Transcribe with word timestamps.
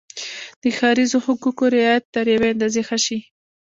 د 0.61 0.63
ښاریزو 0.77 1.17
حقوقو 1.25 1.65
رعایت 1.75 2.03
تر 2.13 2.25
یوې 2.33 2.47
اندازې 2.53 2.81
ښه 2.87 2.97
شي. 3.05 3.19